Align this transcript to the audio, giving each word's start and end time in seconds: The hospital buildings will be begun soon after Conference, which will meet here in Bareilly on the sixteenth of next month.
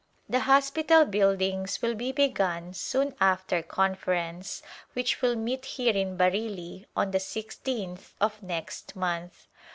The 0.27 0.39
hospital 0.39 1.05
buildings 1.05 1.79
will 1.83 1.93
be 1.93 2.11
begun 2.11 2.73
soon 2.73 3.13
after 3.21 3.61
Conference, 3.61 4.63
which 4.93 5.21
will 5.21 5.35
meet 5.35 5.63
here 5.65 5.93
in 5.95 6.17
Bareilly 6.17 6.87
on 6.95 7.11
the 7.11 7.19
sixteenth 7.19 8.15
of 8.19 8.41
next 8.41 8.95
month. 8.95 9.45